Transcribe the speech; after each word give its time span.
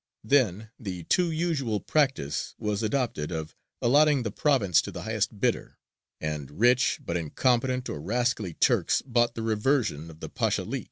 Then 0.23 0.71
the 0.79 1.03
too 1.03 1.29
usual 1.29 1.79
practice 1.79 2.55
was 2.57 2.81
adopted 2.81 3.31
of 3.31 3.53
allotting 3.83 4.23
the 4.23 4.31
province 4.31 4.81
to 4.81 4.91
the 4.91 5.03
highest 5.03 5.39
bidder, 5.39 5.77
and 6.19 6.59
rich 6.59 6.99
but 7.05 7.15
incompetent 7.17 7.87
or 7.87 8.01
rascally 8.01 8.55
Turks 8.55 9.03
bought 9.05 9.35
the 9.35 9.43
reversion 9.43 10.09
of 10.09 10.19
the 10.19 10.27
Pashalik. 10.27 10.79